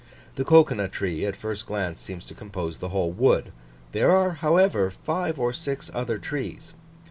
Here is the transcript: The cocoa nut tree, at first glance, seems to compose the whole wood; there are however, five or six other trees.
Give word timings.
The 0.33 0.43
cocoa 0.43 0.73
nut 0.73 0.91
tree, 0.91 1.27
at 1.27 1.35
first 1.35 1.67
glance, 1.67 1.99
seems 2.01 2.25
to 2.25 2.33
compose 2.33 2.79
the 2.79 2.89
whole 2.89 3.11
wood; 3.11 3.51
there 3.91 4.09
are 4.09 4.31
however, 4.31 4.89
five 4.89 5.39
or 5.39 5.53
six 5.53 5.91
other 5.93 6.17
trees. 6.17 6.73